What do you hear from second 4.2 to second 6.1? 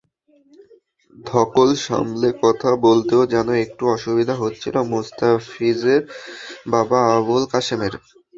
হচ্ছিল মুস্তাফিজের